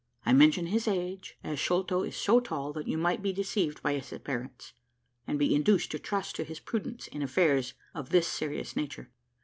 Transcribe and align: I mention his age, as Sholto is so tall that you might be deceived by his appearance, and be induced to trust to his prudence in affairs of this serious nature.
I 0.25 0.33
mention 0.33 0.65
his 0.65 0.87
age, 0.87 1.37
as 1.43 1.59
Sholto 1.59 2.01
is 2.01 2.15
so 2.17 2.39
tall 2.39 2.73
that 2.73 2.87
you 2.87 2.97
might 2.97 3.21
be 3.21 3.31
deceived 3.31 3.83
by 3.83 3.93
his 3.93 4.11
appearance, 4.11 4.73
and 5.27 5.37
be 5.37 5.53
induced 5.53 5.91
to 5.91 5.99
trust 5.99 6.35
to 6.37 6.43
his 6.43 6.59
prudence 6.59 7.05
in 7.05 7.21
affairs 7.21 7.75
of 7.93 8.09
this 8.09 8.25
serious 8.25 8.75
nature. 8.75 9.11